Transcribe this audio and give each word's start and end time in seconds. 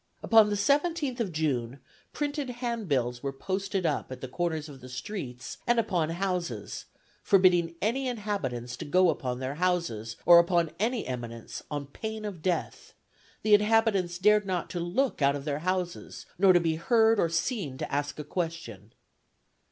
Upon 0.23 0.49
the 0.49 0.55
17th 0.55 1.19
of 1.19 1.31
June, 1.31 1.79
printed 2.11 2.49
handbills 2.49 3.21
were 3.21 3.31
posted 3.31 3.85
up 3.85 4.11
at 4.11 4.19
the 4.19 4.27
corners 4.27 4.67
of 4.67 4.81
the 4.81 4.89
streets, 4.89 5.59
and 5.67 5.77
upon 5.77 6.09
houses, 6.09 6.85
forbidding 7.21 7.75
any 7.83 8.07
inhabitants 8.07 8.75
to 8.77 8.85
go 8.85 9.11
upon 9.11 9.37
their 9.37 9.53
houses, 9.53 10.15
or 10.25 10.39
upon 10.39 10.71
any 10.79 11.05
eminence, 11.05 11.61
on 11.69 11.85
pain 11.85 12.25
of 12.25 12.41
death; 12.41 12.95
the 13.43 13.53
inhabitants 13.53 14.17
dared 14.17 14.47
not 14.47 14.71
to 14.71 14.79
look 14.79 15.21
out 15.21 15.35
of 15.35 15.45
their 15.45 15.59
houses, 15.59 16.25
nor 16.39 16.51
to 16.51 16.59
be 16.59 16.77
heard 16.77 17.19
or 17.19 17.29
seen 17.29 17.77
to 17.77 17.91
ask 17.93 18.17
a 18.17 18.23
question. 18.23 18.93